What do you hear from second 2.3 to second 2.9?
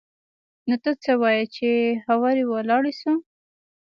ولاړ